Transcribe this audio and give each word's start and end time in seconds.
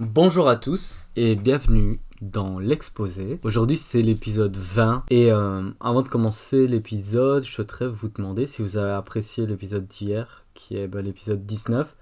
Bonjour 0.00 0.48
à 0.48 0.54
tous 0.54 0.94
et 1.16 1.34
bienvenue 1.34 1.98
dans 2.22 2.60
l'exposé. 2.60 3.40
Aujourd'hui 3.42 3.76
c'est 3.76 4.00
l'épisode 4.00 4.56
20 4.56 5.02
et 5.10 5.32
euh, 5.32 5.72
avant 5.80 6.02
de 6.02 6.08
commencer 6.08 6.68
l'épisode, 6.68 7.44
je 7.44 7.50
souhaiterais 7.50 7.88
vous 7.88 8.08
demander 8.08 8.46
si 8.46 8.62
vous 8.62 8.76
avez 8.76 8.92
apprécié 8.92 9.44
l'épisode 9.44 9.88
d'hier 9.88 10.46
qui 10.54 10.76
est 10.76 10.86
bah, 10.86 11.02
l'épisode 11.02 11.44
19 11.44 11.96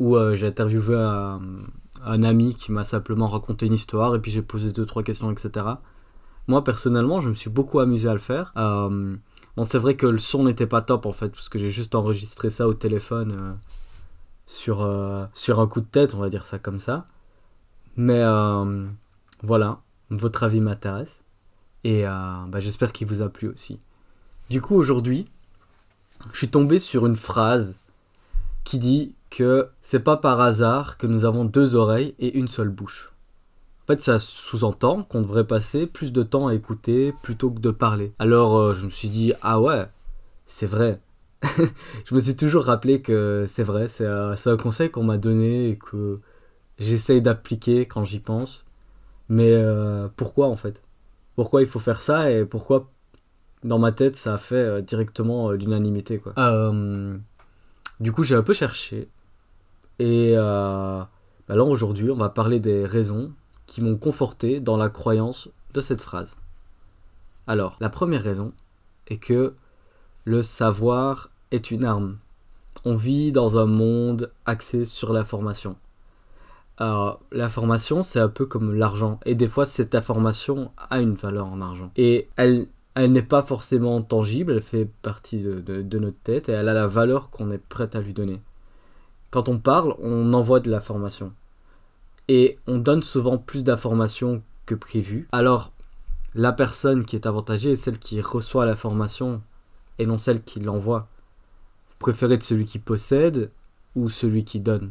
où 0.00 0.16
euh, 0.16 0.34
j'ai 0.34 0.48
interviewé 0.48 0.96
un, 0.96 1.38
un, 2.04 2.22
ami 2.24 2.56
qui 2.56 2.72
m'a 2.72 2.82
simplement 2.82 3.28
raconté 3.28 3.66
une 3.66 3.74
histoire 3.74 4.16
et 4.16 4.20
puis 4.20 4.32
j'ai 4.32 4.42
posé 4.42 4.72
deux 4.72 4.84
trois 4.84 5.04
questions 5.04 5.30
etc. 5.30 5.64
Moi 6.48 6.64
personnellement 6.64 7.20
je 7.20 7.28
me 7.28 7.34
suis 7.34 7.50
beaucoup 7.50 7.78
amusé 7.78 8.08
à 8.08 8.14
le 8.14 8.18
faire. 8.18 8.52
Euh, 8.56 9.14
bon 9.56 9.62
c'est 9.62 9.78
vrai 9.78 9.94
que 9.94 10.08
le 10.08 10.18
son 10.18 10.42
n'était 10.42 10.66
pas 10.66 10.82
top 10.82 11.06
en 11.06 11.12
fait 11.12 11.28
parce 11.28 11.48
que 11.48 11.60
j'ai 11.60 11.70
juste 11.70 11.94
enregistré 11.94 12.50
ça 12.50 12.66
au 12.66 12.74
téléphone 12.74 13.56
sur, 14.52 14.82
euh, 14.82 15.24
sur 15.32 15.60
un 15.60 15.66
coup 15.66 15.80
de 15.80 15.86
tête, 15.86 16.14
on 16.14 16.18
va 16.18 16.28
dire 16.28 16.44
ça 16.44 16.58
comme 16.58 16.78
ça. 16.78 17.06
Mais 17.96 18.20
euh, 18.20 18.86
voilà, 19.42 19.80
votre 20.10 20.42
avis 20.42 20.60
m'intéresse. 20.60 21.22
Et 21.84 22.06
euh, 22.06 22.10
bah, 22.48 22.60
j'espère 22.60 22.92
qu'il 22.92 23.06
vous 23.06 23.22
a 23.22 23.28
plu 23.28 23.48
aussi. 23.48 23.78
Du 24.50 24.60
coup, 24.60 24.74
aujourd'hui, 24.74 25.26
je 26.32 26.38
suis 26.38 26.48
tombé 26.48 26.78
sur 26.78 27.06
une 27.06 27.16
phrase 27.16 27.74
qui 28.64 28.78
dit 28.78 29.14
que 29.30 29.68
c'est 29.82 30.00
pas 30.00 30.16
par 30.16 30.40
hasard 30.40 30.96
que 30.96 31.06
nous 31.06 31.24
avons 31.24 31.44
deux 31.44 31.74
oreilles 31.74 32.14
et 32.18 32.36
une 32.38 32.48
seule 32.48 32.68
bouche. 32.68 33.12
En 33.84 33.86
fait, 33.88 34.00
ça 34.00 34.18
sous-entend 34.18 35.02
qu'on 35.02 35.22
devrait 35.22 35.46
passer 35.46 35.86
plus 35.86 36.12
de 36.12 36.22
temps 36.22 36.46
à 36.46 36.54
écouter 36.54 37.12
plutôt 37.22 37.50
que 37.50 37.58
de 37.58 37.70
parler. 37.72 38.12
Alors, 38.20 38.74
je 38.74 38.84
me 38.84 38.90
suis 38.90 39.08
dit, 39.08 39.32
ah 39.42 39.60
ouais, 39.60 39.88
c'est 40.46 40.66
vrai. 40.66 41.00
je 42.04 42.14
me 42.14 42.20
suis 42.20 42.36
toujours 42.36 42.64
rappelé 42.64 43.00
que 43.00 43.46
c'est 43.48 43.64
vrai, 43.64 43.88
c'est 43.88 44.06
un, 44.06 44.56
conseil 44.56 44.90
qu'on 44.90 45.02
m'a 45.02 45.18
donné 45.18 45.70
et 45.70 45.76
que 45.76 46.20
j'essaye 46.82 47.22
d'appliquer 47.22 47.86
quand 47.86 48.04
j'y 48.04 48.20
pense. 48.20 48.64
Mais 49.28 49.52
euh, 49.52 50.08
pourquoi 50.16 50.48
en 50.48 50.56
fait? 50.56 50.82
Pourquoi 51.36 51.62
il 51.62 51.68
faut 51.68 51.78
faire 51.78 52.02
ça 52.02 52.30
et 52.30 52.44
pourquoi 52.44 52.90
dans 53.64 53.78
ma 53.78 53.92
tête 53.92 54.16
ça 54.16 54.34
a 54.34 54.38
fait 54.38 54.56
euh, 54.56 54.80
directement 54.82 55.50
euh, 55.50 55.56
l'unanimité 55.56 56.18
quoi? 56.18 56.34
Euh, 56.36 57.16
Du 58.00 58.12
coup 58.12 58.24
j'ai 58.24 58.34
un 58.34 58.42
peu 58.42 58.52
cherché 58.52 59.08
et 59.98 60.34
euh, 60.36 61.02
alors 61.48 61.68
aujourd'hui 61.70 62.10
on 62.10 62.16
va 62.16 62.28
parler 62.28 62.58
des 62.60 62.84
raisons 62.84 63.32
qui 63.66 63.80
m'ont 63.80 63.96
conforté 63.96 64.60
dans 64.60 64.76
la 64.76 64.90
croyance 64.90 65.48
de 65.72 65.80
cette 65.80 66.02
phrase. 66.02 66.36
Alors 67.46 67.76
la 67.80 67.88
première 67.88 68.22
raison 68.22 68.52
est 69.06 69.18
que 69.18 69.54
le 70.24 70.42
savoir 70.42 71.30
est 71.52 71.70
une 71.70 71.84
arme. 71.84 72.18
On 72.84 72.96
vit 72.96 73.32
dans 73.32 73.56
un 73.56 73.66
monde 73.66 74.32
axé 74.44 74.84
sur 74.84 75.12
l'information. 75.12 75.76
Alors, 76.78 77.20
l'information, 77.30 78.02
c'est 78.02 78.20
un 78.20 78.28
peu 78.28 78.46
comme 78.46 78.74
l'argent. 78.74 79.20
Et 79.24 79.34
des 79.34 79.48
fois, 79.48 79.66
cette 79.66 79.94
information 79.94 80.72
a 80.90 81.00
une 81.00 81.14
valeur 81.14 81.46
en 81.46 81.60
argent. 81.60 81.90
Et 81.96 82.28
elle, 82.36 82.66
elle 82.94 83.12
n'est 83.12 83.22
pas 83.22 83.42
forcément 83.42 84.02
tangible, 84.02 84.52
elle 84.52 84.62
fait 84.62 84.88
partie 85.02 85.42
de, 85.42 85.98
notre 85.98 86.18
tête 86.24 86.48
et 86.48 86.52
elle 86.52 86.68
a 86.68 86.74
la 86.74 86.86
valeur 86.86 87.30
qu'on 87.30 87.50
est 87.50 87.58
prêt 87.58 87.94
à 87.94 88.00
lui 88.00 88.14
donner. 88.14 88.40
Quand 89.30 89.48
on 89.48 89.58
parle, 89.58 89.94
on 90.00 90.32
envoie 90.34 90.60
de 90.60 90.70
l'information. 90.70 91.32
Et 92.28 92.58
on 92.66 92.78
donne 92.78 93.02
souvent 93.02 93.38
plus 93.38 93.64
d'informations 93.64 94.42
que 94.66 94.74
prévu. 94.74 95.28
Alors, 95.32 95.72
la 96.34 96.52
personne 96.52 97.04
qui 97.04 97.16
est 97.16 97.26
avantagée 97.26 97.72
est 97.72 97.76
celle 97.76 97.98
qui 97.98 98.20
reçoit 98.20 98.66
l'information 98.66 99.42
et 99.98 100.06
non 100.06 100.18
celle 100.18 100.42
qui 100.42 100.60
l'envoie 100.60 101.08
préférez 102.02 102.36
de 102.36 102.42
celui 102.42 102.66
qui 102.66 102.78
possède 102.78 103.50
ou 103.94 104.08
celui 104.08 104.44
qui 104.44 104.60
donne? 104.60 104.90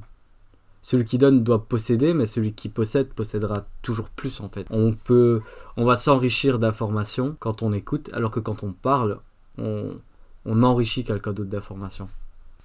Celui 0.82 1.06
qui 1.06 1.18
donne 1.18 1.44
doit 1.44 1.66
posséder 1.66 2.14
mais 2.14 2.26
celui 2.26 2.54
qui 2.54 2.70
possède 2.70 3.10
possédera 3.14 3.66
toujours 3.82 4.10
plus 4.10 4.40
en 4.42 4.50
fait. 4.50 4.66
On 4.70 4.94
peut 4.94 5.42
on 5.78 5.86
va 5.86 5.96
s'enrichir 5.96 6.60
d'informations 6.60 7.36
quand 7.40 7.62
on 7.62 7.74
écoute 7.74 8.10
alors 8.14 8.32
que 8.32 8.40
quand 8.40 8.64
on 8.64 8.74
parle 8.74 9.20
on, 9.58 9.98
on 10.46 10.64
enrichit 10.64 11.04
quelqu'un 11.04 11.34
d'autre 11.34 11.50
d'informations. 11.50 12.08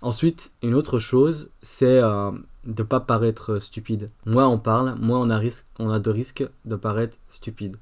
Ensuite 0.02 0.52
une 0.62 0.74
autre 0.74 0.98
chose 0.98 1.50
c'est 1.62 2.00
euh, 2.02 2.30
de 2.64 2.82
pas 2.82 3.00
paraître 3.00 3.58
stupide. 3.58 4.10
Moins 4.24 4.48
on 4.48 4.58
parle 4.58 4.94
moins 4.98 5.20
on 5.20 5.30
a 5.30 5.38
risque 5.38 5.66
on 5.78 5.90
a 5.90 5.98
de 5.98 6.10
risques 6.10 6.44
de 6.64 6.76
paraître 6.76 7.16
stupide 7.28 7.76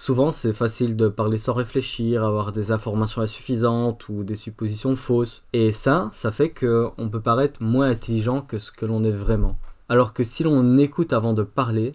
Souvent, 0.00 0.30
c'est 0.30 0.54
facile 0.54 0.96
de 0.96 1.08
parler 1.08 1.36
sans 1.36 1.52
réfléchir, 1.52 2.24
avoir 2.24 2.52
des 2.52 2.72
informations 2.72 3.20
insuffisantes 3.20 4.08
ou 4.08 4.24
des 4.24 4.34
suppositions 4.34 4.96
fausses. 4.96 5.42
Et 5.52 5.72
ça, 5.72 6.08
ça 6.14 6.32
fait 6.32 6.48
qu'on 6.48 7.10
peut 7.10 7.20
paraître 7.20 7.62
moins 7.62 7.90
intelligent 7.90 8.40
que 8.40 8.58
ce 8.58 8.72
que 8.72 8.86
l'on 8.86 9.04
est 9.04 9.10
vraiment. 9.10 9.58
Alors 9.90 10.14
que 10.14 10.24
si 10.24 10.42
l'on 10.42 10.78
écoute 10.78 11.12
avant 11.12 11.34
de 11.34 11.42
parler, 11.42 11.92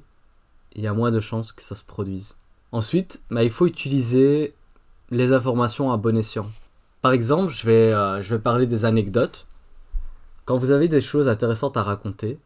il 0.75 0.83
y 0.83 0.87
a 0.87 0.93
moins 0.93 1.09
de 1.09 1.19
chances 1.19 1.51
que 1.51 1.63
ça 1.63 1.73
se 1.73 1.83
produise. 1.83 2.37
Ensuite, 2.71 3.21
bah, 3.31 3.43
il 3.43 3.49
faut 3.49 3.65
utiliser 3.65 4.53
les 5.09 5.33
informations 5.33 5.91
à 5.91 5.97
bon 5.97 6.15
escient. 6.15 6.45
Par 7.01 7.11
exemple, 7.11 7.51
je 7.51 7.65
vais, 7.65 7.91
euh, 7.91 8.21
je 8.21 8.35
vais 8.35 8.39
parler 8.39 8.67
des 8.67 8.85
anecdotes. 8.85 9.47
Quand 10.45 10.57
vous 10.57 10.69
avez 10.69 10.87
des 10.87 11.01
choses 11.01 11.27
intéressantes 11.27 11.75
à 11.75 11.81
raconter, 11.81 12.37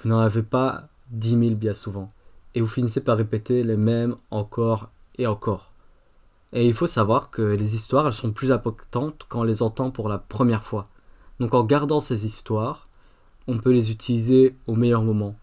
vous 0.00 0.08
n'en 0.08 0.18
avez 0.18 0.42
pas 0.42 0.88
10 1.12 1.38
000 1.38 1.54
bien 1.54 1.72
souvent 1.72 2.08
et 2.56 2.60
vous 2.62 2.66
finissez 2.66 3.02
par 3.02 3.18
répéter 3.18 3.62
les 3.62 3.76
mêmes 3.76 4.16
encore 4.30 4.88
et 5.18 5.26
encore. 5.26 5.72
Et 6.54 6.66
il 6.66 6.72
faut 6.72 6.86
savoir 6.86 7.30
que 7.30 7.42
les 7.42 7.74
histoires, 7.74 8.06
elles 8.06 8.14
sont 8.14 8.32
plus 8.32 8.50
importantes 8.50 9.26
quand 9.28 9.42
les 9.42 9.62
entend 9.62 9.90
pour 9.90 10.08
la 10.08 10.16
première 10.16 10.64
fois. 10.64 10.88
Donc 11.38 11.52
en 11.52 11.64
gardant 11.64 12.00
ces 12.00 12.24
histoires, 12.24 12.88
on 13.46 13.58
peut 13.58 13.72
les 13.72 13.90
utiliser 13.90 14.56
au 14.66 14.74
meilleur 14.74 15.02
moment, 15.02 15.36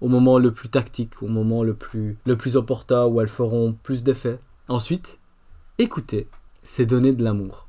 au 0.00 0.08
moment 0.08 0.38
le 0.38 0.52
plus 0.52 0.68
tactique, 0.68 1.22
au 1.22 1.28
moment 1.28 1.62
le 1.62 1.74
plus, 1.74 2.18
le 2.26 2.36
plus 2.36 2.56
opportun 2.56 3.06
où 3.06 3.20
elles 3.20 3.28
feront 3.28 3.76
plus 3.84 4.02
d'effet. 4.02 4.40
Ensuite, 4.66 5.20
écouter, 5.78 6.28
c'est 6.64 6.84
donner 6.84 7.12
de 7.12 7.22
l'amour. 7.22 7.68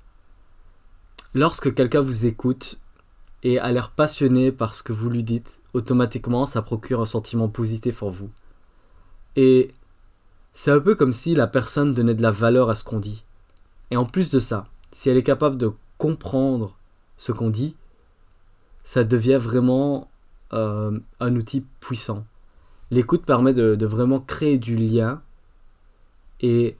Lorsque 1.36 1.72
quelqu'un 1.76 2.02
vous 2.02 2.26
écoute 2.26 2.80
et 3.44 3.60
a 3.60 3.72
l'air 3.72 3.92
passionné 3.92 4.52
par 4.52 4.74
ce 4.74 4.82
que 4.82 4.92
vous 4.92 5.12
lui 5.12 5.24
dites, 5.24 5.60
automatiquement 5.76 6.48
ça 6.48 6.64
procure 6.64 7.00
un 7.00 7.06
sentiment 7.06 7.48
positif 7.48 8.02
en 8.02 8.10
vous. 8.10 8.32
Et 9.38 9.72
c'est 10.54 10.72
un 10.72 10.80
peu 10.80 10.96
comme 10.96 11.14
si 11.14 11.36
la 11.36 11.48
personne 11.48 11.94
donnait 11.94 12.16
de 12.16 12.24
la 12.24 12.32
valeur 12.32 12.70
à 12.70 12.76
ce 12.76 12.84
qu'on 12.84 13.00
dit. 13.00 13.24
Et 13.92 13.96
en 13.96 14.06
plus 14.06 14.32
de 14.32 14.40
ça, 14.40 14.66
si 14.92 15.10
elle 15.10 15.18
est 15.18 15.24
capable 15.24 15.58
de 15.58 15.72
comprendre 16.00 16.76
ce 17.18 17.32
qu'on 17.32 17.52
dit, 17.52 17.76
ça 18.84 19.04
devient 19.04 19.38
vraiment 19.40 20.10
euh, 20.54 21.00
un 21.20 21.36
outil 21.36 21.64
puissant. 21.80 22.26
L'écoute 22.90 23.26
permet 23.26 23.54
de, 23.54 23.86
vraiment 23.86 24.20
créer 24.20 24.58
du 24.58 24.76
lien. 24.76 25.22
Et 26.42 26.76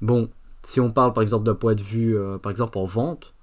bon, 0.00 0.30
si 0.62 0.78
on 0.80 0.92
parle 0.92 1.12
par 1.12 1.22
exemple 1.22 1.44
d'un 1.44 1.54
point 1.56 1.74
de 1.74 1.82
vue, 1.82 2.16
euh, 2.16 2.38
par 2.38 2.50
exemple 2.50 2.78
en 2.78 2.84
vente, 2.84 3.34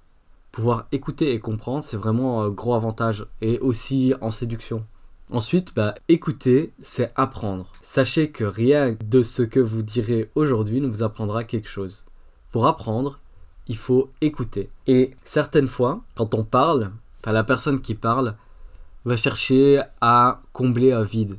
pouvoir 0.52 0.86
écouter 0.92 1.32
et 1.34 1.40
comprendre, 1.40 1.84
c'est 1.84 1.96
vraiment 1.98 2.42
un 2.42 2.48
gros 2.48 2.74
avantage. 2.74 3.26
Et 3.42 3.58
aussi 3.58 4.14
en 4.22 4.30
séduction. 4.30 4.86
Ensuite, 5.32 5.74
bah, 5.74 5.94
écouter, 6.10 6.74
c'est 6.82 7.10
apprendre. 7.16 7.72
Sachez 7.82 8.30
que 8.30 8.44
rien 8.44 8.94
de 9.02 9.22
ce 9.22 9.42
que 9.42 9.60
vous 9.60 9.82
direz 9.82 10.30
aujourd'hui 10.34 10.82
ne 10.82 10.88
vous 10.88 11.02
apprendra 11.02 11.42
quelque 11.42 11.70
chose. 11.70 12.04
Pour 12.50 12.66
apprendre, 12.66 13.18
il 13.66 13.78
faut 13.78 14.10
écouter. 14.20 14.68
Et 14.86 15.12
certaines 15.24 15.68
fois, 15.68 16.02
quand 16.16 16.34
on 16.34 16.44
parle, 16.44 16.92
la 17.24 17.44
personne 17.44 17.80
qui 17.80 17.94
parle 17.94 18.36
va 19.06 19.16
chercher 19.16 19.80
à 20.02 20.42
combler 20.52 20.92
un 20.92 21.02
vide 21.02 21.38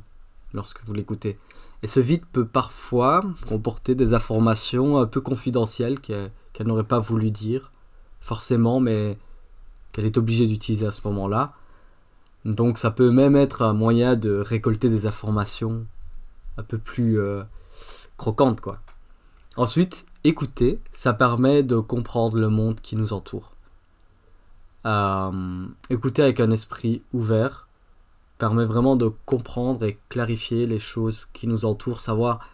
lorsque 0.52 0.82
vous 0.84 0.92
l'écoutez. 0.92 1.38
Et 1.84 1.86
ce 1.86 2.00
vide 2.00 2.24
peut 2.32 2.46
parfois 2.46 3.20
comporter 3.46 3.94
des 3.94 4.12
informations 4.12 4.98
un 4.98 5.06
peu 5.06 5.20
confidentielles 5.20 6.00
qu'elle 6.00 6.32
qu 6.52 6.64
n'aurait 6.64 6.82
pas 6.82 6.98
voulu 6.98 7.30
dire, 7.30 7.70
forcément, 8.20 8.80
mais 8.80 9.18
qu'elle 9.92 10.06
est 10.06 10.18
obligée 10.18 10.48
d'utiliser 10.48 10.86
à 10.86 10.90
ce 10.90 11.06
moment-là. 11.06 11.52
Donc 12.44 12.76
ça 12.76 12.90
peut 12.90 13.10
même 13.10 13.36
être 13.36 13.62
un 13.62 13.72
moyen 13.72 14.16
de 14.16 14.38
récolter 14.38 14.90
des 14.90 15.06
informations 15.06 15.86
un 16.58 16.62
peu 16.62 16.78
plus 16.78 17.18
euh, 17.18 17.42
croquantes 18.16 18.60
quoi. 18.60 18.80
Ensuite, 19.56 20.04
écouter, 20.24 20.80
ça 20.92 21.14
permet 21.14 21.62
de 21.62 21.78
comprendre 21.78 22.36
le 22.38 22.48
monde 22.48 22.80
qui 22.80 22.96
nous 22.96 23.12
entoure. 23.12 23.52
Euh, 24.84 25.66
écouter 25.88 26.22
avec 26.22 26.40
un 26.40 26.50
esprit 26.50 27.02
ouvert 27.12 27.68
permet 28.36 28.64
vraiment 28.64 28.96
de 28.96 29.10
comprendre 29.24 29.84
et 29.84 29.98
clarifier 30.08 30.66
les 30.66 30.80
choses 30.80 31.28
qui 31.32 31.46
nous 31.46 31.64
entourent, 31.64 32.00
savoir 32.00 32.50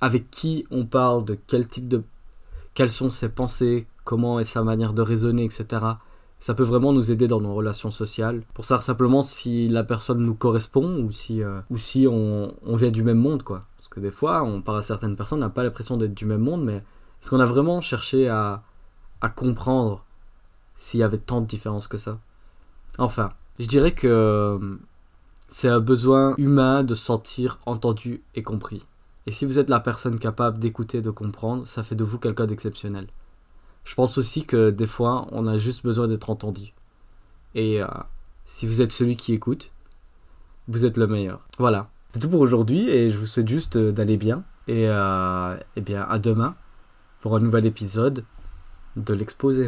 avec 0.00 0.30
qui 0.30 0.66
on 0.70 0.84
parle, 0.84 1.24
de 1.24 1.36
quel 1.46 1.66
type 1.66 1.88
de... 1.88 2.04
quelles 2.74 2.90
sont 2.90 3.10
ses 3.10 3.30
pensées, 3.30 3.88
comment 4.04 4.38
est 4.38 4.44
sa 4.44 4.62
manière 4.62 4.92
de 4.92 5.02
raisonner, 5.02 5.44
etc 5.44 5.96
ça 6.40 6.54
peut 6.54 6.62
vraiment 6.62 6.92
nous 6.92 7.10
aider 7.10 7.26
dans 7.26 7.40
nos 7.40 7.54
relations 7.54 7.90
sociales 7.90 8.42
pour 8.54 8.64
savoir 8.64 8.82
simplement 8.82 9.22
si 9.22 9.68
la 9.68 9.84
personne 9.84 10.20
nous 10.20 10.34
correspond 10.34 11.02
ou 11.02 11.10
si, 11.10 11.42
euh, 11.42 11.60
ou 11.70 11.78
si 11.78 12.06
on, 12.08 12.54
on, 12.64 12.76
vient 12.76 12.90
du 12.90 13.02
même 13.02 13.18
monde 13.18 13.42
quoi 13.42 13.64
parce 13.76 13.88
que 13.88 14.00
des 14.00 14.10
fois 14.10 14.42
on 14.44 14.62
parle 14.62 14.78
à 14.78 14.82
certaines 14.82 15.16
personnes 15.16 15.38
on 15.38 15.46
n'a 15.46 15.50
pas 15.50 15.64
l'impression 15.64 15.96
d'être 15.96 16.14
du 16.14 16.26
même 16.26 16.42
monde 16.42 16.64
mais 16.64 16.76
est-ce 16.76 17.30
qu'on 17.30 17.40
a 17.40 17.46
vraiment 17.46 17.80
cherché 17.80 18.28
à, 18.28 18.62
à 19.20 19.28
comprendre 19.28 20.04
s'il 20.76 21.00
y 21.00 21.02
avait 21.02 21.18
tant 21.18 21.40
de 21.40 21.46
différences 21.46 21.88
que 21.88 21.98
ça? 21.98 22.18
Enfin 22.98 23.30
je 23.58 23.66
dirais 23.66 23.92
que 23.92 24.78
C'est 25.48 25.68
un 25.68 25.80
besoin 25.80 26.34
humain 26.36 26.84
de 26.84 26.94
se 26.94 27.04
sentir 27.04 27.58
entendu 27.64 28.22
et 28.34 28.42
compris. 28.42 28.84
Et 29.26 29.32
si 29.32 29.46
vous 29.46 29.58
êtes 29.58 29.70
la 29.70 29.80
personne 29.80 30.18
capable 30.18 30.58
d'écouter, 30.58 31.00
de 31.00 31.10
comprendre, 31.10 31.66
ça 31.66 31.82
fait 31.82 31.94
de 31.94 32.04
vous 32.04 32.18
quelqu'un 32.18 32.46
d'exceptionnel. 32.46 33.08
Je 33.88 33.94
pense 33.94 34.18
aussi 34.18 34.44
que 34.44 34.68
des 34.68 34.86
fois, 34.86 35.26
on 35.32 35.46
a 35.46 35.56
juste 35.56 35.82
besoin 35.82 36.08
d'être 36.08 36.28
entendu. 36.28 36.74
Et 37.54 37.82
euh, 37.82 37.86
si 38.44 38.66
vous 38.66 38.82
êtes 38.82 38.92
celui 38.92 39.16
qui 39.16 39.32
écoute, 39.32 39.70
vous 40.68 40.84
êtes 40.84 40.98
le 40.98 41.06
meilleur. 41.06 41.40
Voilà. 41.56 41.88
C'est 42.12 42.20
tout 42.20 42.28
pour 42.28 42.42
aujourd'hui 42.42 42.90
et 42.90 43.08
je 43.08 43.16
vous 43.16 43.24
souhaite 43.24 43.48
juste 43.48 43.76
euh, 43.76 43.90
d'aller 43.90 44.18
bien. 44.18 44.44
Et, 44.66 44.86
euh, 44.90 45.56
et 45.74 45.80
bien 45.80 46.02
à 46.02 46.18
demain 46.18 46.54
pour 47.22 47.34
un 47.34 47.40
nouvel 47.40 47.64
épisode 47.64 48.24
de 48.96 49.14
l'exposé. 49.14 49.64